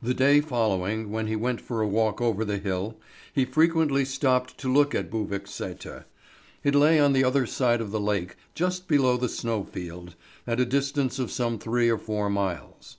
[0.00, 2.96] The day following, when he went for a walk over the hill,
[3.32, 6.04] he frequently stopped to look at Buvik Sæter.
[6.62, 10.14] It lay on the other side of the lake just below the snow field,
[10.46, 12.98] at a distance of some three or four miles.